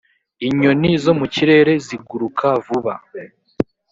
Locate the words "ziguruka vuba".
1.85-2.93